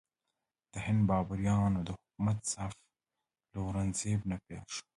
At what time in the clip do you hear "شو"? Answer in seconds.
4.73-4.83